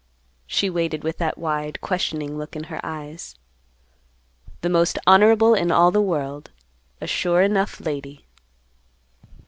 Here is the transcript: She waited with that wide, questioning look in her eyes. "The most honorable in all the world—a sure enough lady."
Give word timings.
She 0.47 0.67
waited 0.67 1.03
with 1.03 1.19
that 1.19 1.37
wide, 1.37 1.79
questioning 1.79 2.35
look 2.35 2.55
in 2.55 2.63
her 2.73 2.81
eyes. 2.83 3.35
"The 4.61 4.67
most 4.69 4.97
honorable 5.05 5.53
in 5.53 5.69
all 5.71 5.91
the 5.91 6.01
world—a 6.01 7.05
sure 7.05 7.43
enough 7.43 7.79
lady." 7.79 8.25